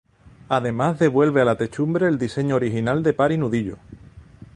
[0.49, 3.77] Además devuelve a la techumbre el diseño original de par y nudillo.